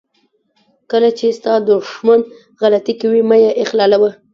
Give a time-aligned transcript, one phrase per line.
[0.91, 2.21] کله چې ستا دښمن
[2.61, 4.11] غلطي کوي مه یې اخلالوه.